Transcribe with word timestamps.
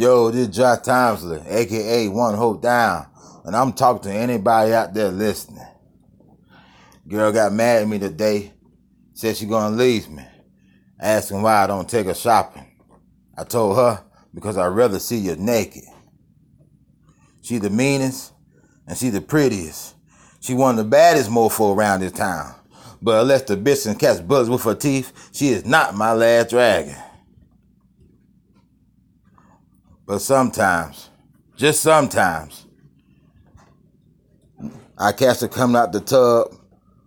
Yo, 0.00 0.30
this 0.30 0.48
is 0.48 0.56
Josh 0.56 0.78
Timesley, 0.78 1.44
aka 1.46 2.08
One 2.08 2.34
Hope 2.34 2.62
Down, 2.62 3.06
and 3.44 3.54
I'm 3.54 3.74
talking 3.74 4.10
to 4.10 4.10
anybody 4.10 4.72
out 4.72 4.94
there 4.94 5.10
listening. 5.10 5.66
Girl 7.06 7.30
got 7.30 7.52
mad 7.52 7.82
at 7.82 7.88
me 7.88 7.98
today, 7.98 8.54
said 9.12 9.36
she 9.36 9.44
gonna 9.44 9.76
leave 9.76 10.08
me, 10.08 10.24
asking 10.98 11.42
why 11.42 11.64
I 11.64 11.66
don't 11.66 11.86
take 11.86 12.06
her 12.06 12.14
shopping. 12.14 12.66
I 13.36 13.44
told 13.44 13.76
her 13.76 14.02
because 14.32 14.56
I'd 14.56 14.68
rather 14.68 14.98
see 14.98 15.18
you 15.18 15.36
naked. 15.36 15.84
She 17.42 17.58
the 17.58 17.68
meanest 17.68 18.32
and 18.86 18.96
she 18.96 19.10
the 19.10 19.20
prettiest. 19.20 19.96
She 20.40 20.54
one 20.54 20.78
of 20.78 20.84
the 20.86 20.90
baddest 20.90 21.28
mofo 21.28 21.76
around 21.76 22.00
this 22.00 22.12
town. 22.12 22.54
But 23.02 23.20
unless 23.20 23.42
the 23.42 23.58
bitch 23.58 23.82
can 23.82 23.96
catch 23.96 24.26
bullets 24.26 24.48
with 24.48 24.62
her 24.62 24.74
teeth, 24.74 25.12
she 25.34 25.48
is 25.48 25.66
not 25.66 25.94
my 25.94 26.14
last 26.14 26.48
dragon. 26.48 26.96
But 30.10 30.20
sometimes, 30.20 31.08
just 31.54 31.82
sometimes, 31.82 32.66
I 34.98 35.12
catch 35.12 35.38
her 35.38 35.46
coming 35.46 35.76
out 35.76 35.92
the 35.92 36.00
tub 36.00 36.52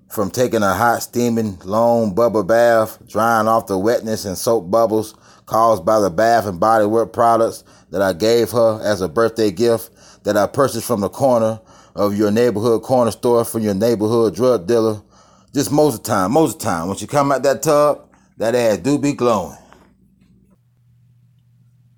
from 0.09 0.31
taking 0.31 0.63
a 0.63 0.73
hot, 0.73 1.03
steaming, 1.03 1.59
long 1.65 2.15
bubble 2.15 2.45
bath, 2.45 3.05
drying 3.05 3.49
off 3.49 3.67
the 3.67 3.77
wetness 3.77 4.23
and 4.23 4.37
soap 4.37 4.71
bubbles 4.71 5.15
caused 5.45 5.83
by 5.83 5.99
the 5.99 6.09
bath 6.09 6.45
and 6.45 6.61
body 6.61 6.85
work 6.85 7.11
products 7.11 7.65
that 7.89 8.01
I 8.01 8.13
gave 8.13 8.51
her 8.51 8.79
as 8.81 9.01
a 9.01 9.09
birthday 9.09 9.51
gift 9.51 9.89
that 10.23 10.37
I 10.37 10.47
purchased 10.47 10.87
from 10.87 11.01
the 11.01 11.09
corner 11.09 11.59
of 11.95 12.17
your 12.17 12.31
neighborhood 12.31 12.83
corner 12.83 13.11
store 13.11 13.43
from 13.43 13.63
your 13.63 13.73
neighborhood 13.73 14.33
drug 14.33 14.65
dealer. 14.65 15.01
Just 15.53 15.73
most 15.73 15.95
of 15.95 16.03
the 16.03 16.09
time, 16.09 16.31
most 16.31 16.53
of 16.53 16.59
the 16.59 16.65
time, 16.67 16.87
when 16.87 16.95
she 16.95 17.05
come 17.05 17.33
out 17.33 17.43
that 17.43 17.63
tub, 17.63 18.09
that 18.37 18.55
ass 18.55 18.77
do 18.77 18.97
be 18.97 19.11
glowing. 19.11 19.57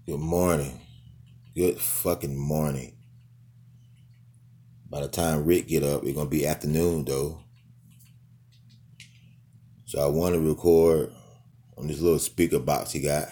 Good 0.07 0.19
morning. 0.19 0.81
Good 1.55 1.79
fucking 1.79 2.35
morning. 2.35 2.97
By 4.89 4.99
the 4.99 5.07
time 5.07 5.45
Rick 5.45 5.69
get 5.69 5.83
up, 5.83 6.03
it's 6.03 6.13
gonna 6.13 6.29
be 6.29 6.45
afternoon 6.45 7.05
though. 7.05 7.39
So 9.85 10.03
I 10.03 10.07
want 10.07 10.35
to 10.35 10.41
record 10.41 11.13
on 11.77 11.87
this 11.87 12.01
little 12.01 12.19
speaker 12.19 12.59
box 12.59 12.91
he 12.91 12.99
got. 12.99 13.29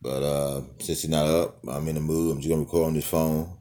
But 0.00 0.22
uh 0.22 0.60
since 0.78 1.02
he's 1.02 1.10
not 1.10 1.26
up, 1.26 1.58
I'm 1.66 1.88
in 1.88 1.96
the 1.96 2.00
mood. 2.00 2.30
I'm 2.30 2.40
just 2.40 2.48
gonna 2.48 2.62
record 2.62 2.86
on 2.86 2.94
this 2.94 3.08
phone. 3.08 3.58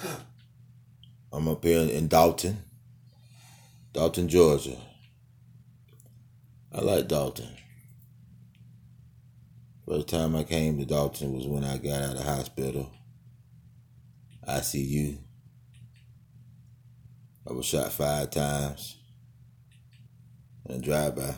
I'm 1.32 1.48
up 1.48 1.64
here 1.64 1.80
in 1.80 2.06
Dalton, 2.06 2.62
Dalton, 3.92 4.28
Georgia. 4.28 4.76
I 6.70 6.80
like 6.80 7.08
Dalton. 7.08 7.48
First 9.86 10.08
time 10.08 10.34
I 10.34 10.44
came 10.44 10.78
to 10.78 10.86
Dalton 10.86 11.34
was 11.34 11.46
when 11.46 11.62
I 11.62 11.76
got 11.76 12.02
out 12.02 12.16
of 12.16 12.24
hospital. 12.24 12.90
ICU. 14.48 15.18
I 17.48 17.52
was 17.52 17.66
shot 17.66 17.92
five 17.92 18.30
times 18.30 18.96
in 20.66 20.76
a 20.76 20.78
drive-by. 20.78 21.34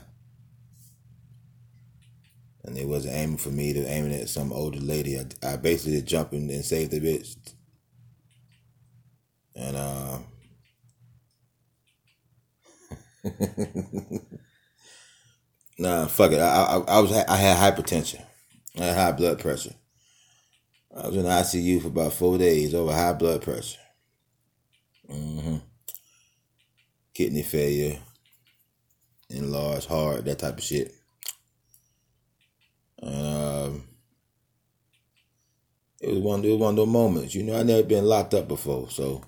And 2.64 2.76
they 2.76 2.84
wasn't 2.84 3.14
aiming 3.16 3.38
for 3.38 3.50
me, 3.50 3.72
they 3.72 3.80
were 3.80 3.88
aiming 3.88 4.12
at 4.14 4.28
some 4.28 4.52
older 4.52 4.80
lady. 4.80 5.18
I, 5.18 5.26
I 5.42 5.56
basically 5.56 6.02
jumped 6.02 6.32
and 6.32 6.64
saved 6.64 6.92
the 6.92 7.00
bitch. 7.00 7.36
And 9.56 9.76
uh 9.76 10.18
Nah, 15.78 16.06
fuck 16.06 16.32
it. 16.32 16.40
I, 16.40 16.62
I 16.62 16.78
I 16.78 17.00
was 17.00 17.12
I 17.12 17.36
had 17.36 17.76
hypertension. 17.76 18.25
Had 18.86 18.96
high 18.96 19.12
blood 19.12 19.38
pressure. 19.40 19.74
I 20.96 21.08
was 21.08 21.16
in 21.16 21.24
the 21.24 21.28
ICU 21.28 21.82
for 21.82 21.88
about 21.88 22.12
four 22.12 22.38
days 22.38 22.74
over 22.74 22.92
high 22.92 23.12
blood 23.12 23.42
pressure. 23.42 23.78
Mm-hmm. 25.10 25.56
Kidney 27.12 27.42
failure, 27.42 27.98
enlarged 29.30 29.88
heart, 29.88 30.24
that 30.24 30.38
type 30.38 30.58
of 30.58 30.64
shit. 30.64 30.94
And 32.98 33.74
um, 33.74 33.84
it 36.00 36.10
was 36.10 36.18
one. 36.20 36.44
It 36.44 36.50
was 36.50 36.60
one 36.60 36.70
of 36.70 36.76
those 36.76 36.88
moments. 36.88 37.34
You 37.34 37.42
know, 37.42 37.58
I 37.58 37.62
never 37.62 37.82
been 37.82 38.04
locked 38.04 38.34
up 38.34 38.48
before, 38.48 38.88
so 38.90 39.22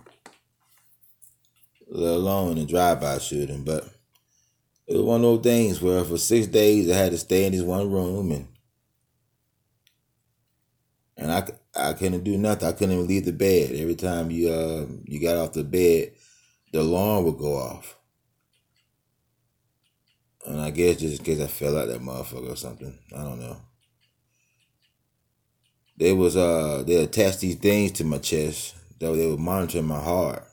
let 1.88 2.14
alone 2.14 2.58
a 2.58 2.64
drive-by 2.64 3.18
shooting. 3.18 3.64
But 3.64 3.88
it 4.86 4.96
was 4.96 5.02
one 5.02 5.24
of 5.24 5.42
those 5.42 5.42
things 5.42 5.82
where 5.82 6.04
for 6.04 6.16
six 6.16 6.46
days 6.46 6.90
I 6.90 6.96
had 6.96 7.12
to 7.12 7.18
stay 7.18 7.44
in 7.44 7.52
this 7.52 7.62
one 7.62 7.90
room 7.90 8.32
and 8.32 8.48
and 11.18 11.32
I, 11.32 11.48
I 11.74 11.92
couldn't 11.94 12.22
do 12.22 12.38
nothing. 12.38 12.68
I 12.68 12.72
couldn't 12.72 12.94
even 12.94 13.06
leave 13.08 13.24
the 13.24 13.32
bed. 13.32 13.72
Every 13.72 13.96
time 13.96 14.30
you 14.30 14.50
uh 14.50 14.86
you 15.04 15.20
got 15.20 15.36
off 15.36 15.52
the 15.52 15.64
bed, 15.64 16.12
the 16.72 16.80
alarm 16.80 17.24
would 17.24 17.38
go 17.38 17.56
off. 17.56 17.96
And 20.46 20.60
I 20.60 20.70
guess 20.70 20.98
just 20.98 21.18
in 21.18 21.24
case 21.24 21.40
I 21.40 21.48
fell 21.48 21.76
out 21.76 21.88
that 21.88 22.00
motherfucker 22.00 22.52
or 22.52 22.56
something. 22.56 22.96
I 23.14 23.24
don't 23.24 23.40
know. 23.40 23.56
They 25.96 26.12
was 26.12 26.36
uh 26.36 26.84
they 26.86 27.02
attached 27.02 27.40
these 27.40 27.56
things 27.56 27.92
to 27.92 28.04
my 28.04 28.18
chest 28.18 28.76
that 29.00 29.12
they 29.12 29.26
were 29.26 29.36
monitoring 29.36 29.86
my 29.86 30.00
heart. 30.00 30.44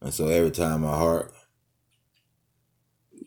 And 0.00 0.12
so 0.12 0.26
every 0.26 0.50
time 0.50 0.82
my 0.82 0.96
heart 0.96 1.32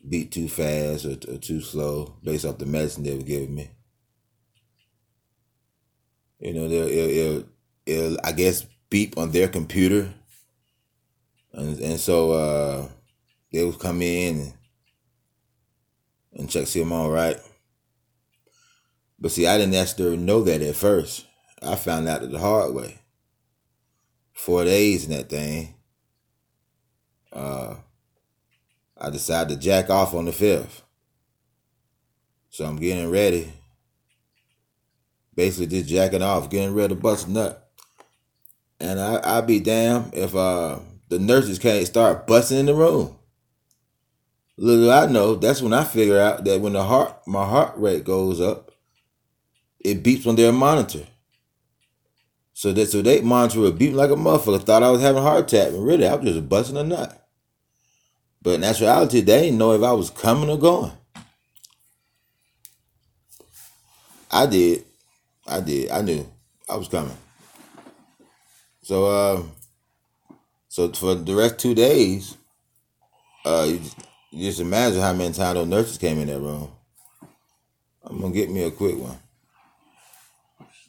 beat 0.06 0.32
too 0.32 0.48
fast 0.48 1.06
or, 1.06 1.16
or 1.32 1.38
too 1.38 1.60
slow, 1.62 2.18
based 2.22 2.44
off 2.44 2.58
the 2.58 2.66
medicine 2.66 3.04
they 3.04 3.16
were 3.16 3.22
giving 3.22 3.54
me, 3.54 3.70
you 6.40 6.54
know, 6.54 6.68
they'll 6.68 6.88
it'll, 6.88 7.44
it'll, 7.86 8.16
I 8.24 8.32
guess 8.32 8.66
beep 8.88 9.18
on 9.18 9.30
their 9.30 9.48
computer, 9.48 10.12
and 11.52 11.78
and 11.78 12.00
so 12.00 12.32
uh, 12.32 12.88
they 13.52 13.64
would 13.64 13.78
come 13.78 14.00
in 14.02 14.40
and, 14.40 14.52
and 16.32 16.50
check 16.50 16.66
see 16.66 16.80
I'm 16.80 16.92
all 16.92 17.10
right. 17.10 17.38
But 19.18 19.32
see, 19.32 19.46
I 19.46 19.58
didn't 19.58 19.72
necessarily 19.72 20.16
know 20.16 20.42
that 20.42 20.62
at 20.62 20.76
first. 20.76 21.26
I 21.62 21.76
found 21.76 22.08
out 22.08 22.28
the 22.28 22.38
hard 22.38 22.72
way. 22.72 22.98
Four 24.32 24.64
days 24.64 25.04
in 25.04 25.10
that 25.10 25.28
thing. 25.28 25.74
Uh, 27.30 27.74
I 28.96 29.10
decided 29.10 29.54
to 29.54 29.60
jack 29.60 29.90
off 29.90 30.14
on 30.14 30.24
the 30.24 30.32
fifth. 30.32 30.82
So 32.48 32.64
I'm 32.64 32.76
getting 32.76 33.10
ready. 33.10 33.52
Basically 35.34 35.66
just 35.66 35.88
jacking 35.88 36.22
off, 36.22 36.50
getting 36.50 36.74
ready 36.74 36.94
to 36.94 37.00
bust 37.00 37.28
a 37.28 37.30
nut. 37.30 37.68
And 38.80 38.98
I 38.98 39.20
I'd 39.22 39.46
be 39.46 39.60
damn 39.60 40.10
if 40.12 40.34
uh 40.34 40.80
the 41.08 41.18
nurses 41.18 41.58
can't 41.58 41.86
start 41.86 42.26
busting 42.26 42.58
in 42.58 42.66
the 42.66 42.74
room. 42.74 43.16
Little 44.56 44.90
I 44.90 45.06
know, 45.06 45.34
that's 45.34 45.62
when 45.62 45.72
I 45.72 45.84
figure 45.84 46.18
out 46.18 46.44
that 46.44 46.60
when 46.60 46.74
the 46.74 46.84
heart 46.84 47.26
my 47.26 47.46
heart 47.46 47.76
rate 47.76 48.04
goes 48.04 48.40
up, 48.40 48.72
it 49.78 50.02
beeps 50.02 50.26
on 50.26 50.36
their 50.36 50.52
monitor. 50.52 51.06
So 52.52 52.72
that 52.72 52.90
so 52.90 53.00
they 53.00 53.22
monitor 53.22 53.64
a 53.64 53.72
beep 53.72 53.94
like 53.94 54.10
a 54.10 54.16
motherfucker. 54.16 54.62
Thought 54.62 54.82
I 54.82 54.90
was 54.90 55.00
having 55.00 55.22
a 55.22 55.24
heart 55.24 55.52
attack, 55.52 55.72
but 55.72 55.80
really 55.80 56.06
I 56.06 56.14
was 56.14 56.34
just 56.34 56.48
busting 56.48 56.76
a 56.76 56.84
nut. 56.84 57.26
But 58.42 58.54
in 58.54 58.64
actuality, 58.64 59.20
they 59.20 59.42
didn't 59.42 59.58
know 59.58 59.72
if 59.72 59.82
I 59.82 59.92
was 59.92 60.10
coming 60.10 60.50
or 60.50 60.58
going. 60.58 60.92
I 64.30 64.46
did. 64.46 64.84
I 65.50 65.60
did. 65.60 65.90
I 65.90 66.02
knew 66.02 66.26
I 66.68 66.76
was 66.76 66.88
coming. 66.88 67.16
So 68.82 69.06
uh, 69.06 69.42
so 70.68 70.90
for 70.92 71.14
the 71.16 71.34
rest 71.34 71.58
two 71.58 71.74
days, 71.74 72.36
uh, 73.44 73.66
you, 73.68 73.80
you 74.30 74.48
just 74.48 74.60
imagine 74.60 75.00
how 75.00 75.12
many 75.12 75.34
times 75.34 75.54
those 75.54 75.68
nurses 75.68 75.98
came 75.98 76.18
in 76.20 76.28
that 76.28 76.40
room. 76.40 76.70
I'm 78.04 78.20
gonna 78.20 78.34
get 78.34 78.50
me 78.50 78.62
a 78.64 78.70
quick 78.70 78.98
one. 78.98 79.18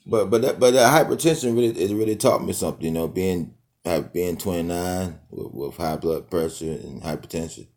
But 0.07 0.30
but 0.30 0.41
that 0.44 0.59
but 0.59 0.74
that 0.74 1.07
hypertension 1.07 1.56
really 1.56 1.69
it 1.69 1.95
really 1.95 2.15
taught 2.15 2.44
me 2.44 2.53
something. 2.53 2.86
You 2.86 2.91
know, 2.91 3.07
being 3.07 3.56
being 4.13 4.38
29 4.38 5.19
with, 5.31 5.53
with 5.53 5.77
high 5.77 5.97
blood 5.97 6.30
pressure 6.30 6.71
and 6.71 7.03
hypertension. 7.03 7.68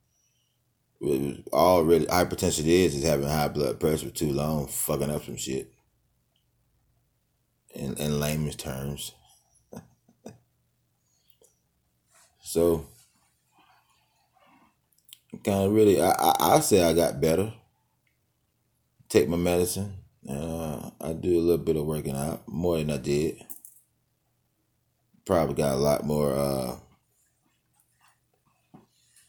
All 1.52 1.84
really 1.84 2.06
hypertension 2.06 2.66
is 2.66 2.96
is 2.96 3.04
having 3.04 3.28
high 3.28 3.48
blood 3.48 3.80
pressure 3.80 4.10
too 4.10 4.32
long, 4.32 4.68
fucking 4.68 5.10
up 5.10 5.24
some 5.24 5.36
shit. 5.36 5.73
In 7.74 7.94
in 7.96 8.20
layman's 8.20 8.56
terms. 8.56 9.12
So 12.46 12.86
kind 15.42 15.64
of 15.64 15.72
really, 15.72 16.00
I, 16.00 16.10
I 16.10 16.34
I 16.56 16.60
say 16.60 16.82
I 16.82 16.92
got 16.92 17.20
better. 17.20 17.52
Take 19.08 19.28
my 19.28 19.36
medicine. 19.36 19.94
Uh, 20.28 20.90
I 21.00 21.12
do 21.12 21.38
a 21.38 21.42
little 21.42 21.64
bit 21.64 21.76
of 21.76 21.86
working 21.86 22.16
out 22.16 22.46
more 22.48 22.78
than 22.78 22.90
I 22.90 22.96
did. 22.96 23.44
Probably 25.26 25.54
got 25.54 25.74
a 25.74 25.78
lot 25.78 26.04
more 26.04 26.32
uh, 26.32 26.76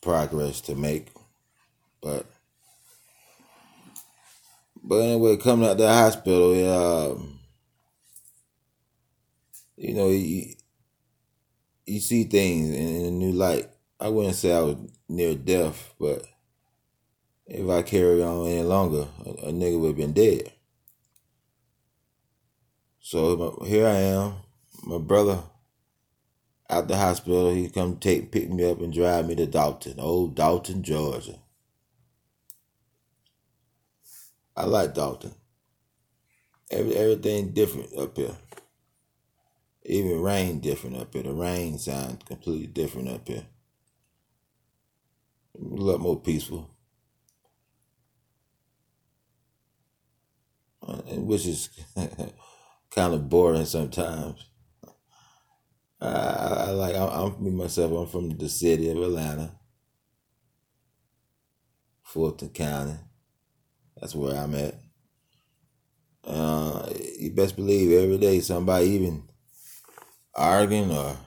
progress 0.02 0.62
to 0.62 0.76
make, 0.76 1.08
but 2.02 2.26
but 4.84 4.98
anyway, 5.00 5.38
coming 5.38 5.68
out 5.68 5.78
the 5.78 5.88
hospital, 5.88 6.54
uh, 6.54 7.35
you 9.86 9.94
know, 9.94 10.10
you, 10.10 10.56
you 11.86 12.00
see 12.00 12.24
things 12.24 12.74
in, 12.76 13.06
a 13.06 13.12
new 13.12 13.32
light. 13.32 13.70
I 14.00 14.10
wouldn't 14.10 14.36
say 14.36 14.52
I 14.52 14.62
was 14.62 14.78
near 15.08 15.36
death, 15.36 15.94
but 16.00 16.26
if 17.46 17.70
I 17.70 17.84
carried 17.84 18.24
on 18.24 18.48
any 18.48 18.64
longer, 18.64 19.08
a, 19.24 19.30
a 19.30 19.52
nigga 19.52 19.80
would 19.80 19.90
have 19.90 19.98
been 19.98 20.14
dead. 20.14 20.52
So 23.00 23.64
here 23.68 23.86
I 23.86 23.98
am, 23.98 24.34
my 24.84 24.98
brother 24.98 25.44
out 26.68 26.88
the 26.88 26.98
hospital. 26.98 27.54
He 27.54 27.70
come 27.70 27.98
take 27.98 28.32
pick 28.32 28.50
me 28.50 28.68
up 28.68 28.82
and 28.82 28.92
drive 28.92 29.28
me 29.28 29.36
to 29.36 29.46
Dalton, 29.46 30.00
old 30.00 30.36
Dalton, 30.36 30.82
Georgia. 30.82 31.38
I 34.58 34.66
like 34.66 34.96
Dalton. 34.96 35.36
Every 36.72 36.96
everything 36.96 37.52
different 37.52 37.96
up 37.96 38.18
here. 38.18 38.36
Even 39.86 40.22
rain 40.22 40.60
different 40.60 40.98
up 40.98 41.14
here. 41.14 41.24
The 41.24 41.34
rain 41.34 41.78
sounds 41.78 42.24
completely 42.26 42.68
different 42.68 43.10
up 43.10 43.28
here. 43.28 43.46
A 45.56 45.64
lot 45.64 46.02
more 46.02 46.20
peaceful. 46.20 46.70
Uh, 50.86 51.02
which 51.18 51.46
is 51.46 51.70
kind 52.92 53.14
of 53.14 53.30
boring 53.30 53.66
sometimes. 53.66 54.46
I, 56.02 56.08
I, 56.08 56.70
like 56.72 56.96
I'm, 56.96 57.10
I'm 57.10 57.44
me 57.44 57.52
myself. 57.52 57.92
I'm 57.92 58.08
from 58.08 58.38
the 58.38 58.50
city 58.50 58.90
of 58.90 58.98
Atlanta, 58.98 59.52
Fulton 62.04 62.50
County. 62.50 62.96
That's 64.00 64.16
where 64.16 64.36
I'm 64.36 64.54
at. 64.56 64.80
Uh, 66.24 66.90
you 67.20 67.32
best 67.32 67.56
believe 67.56 67.92
every 67.92 68.18
day 68.18 68.40
somebody 68.40 68.88
even 68.88 69.24
arguing 70.36 70.92
or 70.92 71.18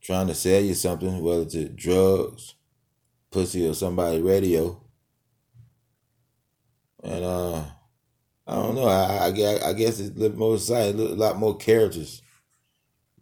trying 0.00 0.26
to 0.28 0.34
sell 0.34 0.62
you 0.62 0.74
something, 0.74 1.20
whether 1.20 1.42
it's 1.42 1.54
drugs, 1.74 2.54
pussy, 3.30 3.68
or 3.68 3.74
somebody 3.74 4.20
radio. 4.20 4.80
And 7.02 7.24
uh, 7.24 7.64
I 8.46 8.54
don't 8.54 8.74
know. 8.74 8.88
I, 8.88 9.26
I, 9.26 9.30
guess, 9.30 9.62
I 9.62 9.72
guess 9.74 10.00
it's 10.00 10.16
a 10.16 10.18
little 10.18 10.38
more 10.38 10.54
exciting, 10.54 11.00
a 11.00 11.04
lot 11.04 11.36
more 11.36 11.56
characters 11.56 12.22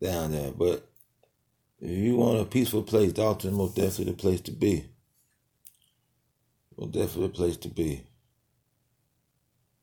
down 0.01 0.33
there. 0.33 0.53
But 0.53 0.89
if 1.81 1.91
you 1.91 2.17
want 2.17 2.41
a 2.41 2.45
peaceful 2.45 2.83
place, 2.83 3.13
Dalton 3.13 3.55
most 3.55 3.77
definitely 3.77 4.13
the 4.13 4.13
place 4.13 4.41
to 4.43 4.53
be. 4.53 4.87
Most 6.79 6.93
definitely 6.93 7.27
a 7.27 7.29
place 7.31 7.57
to 7.59 7.69
be. 7.69 8.05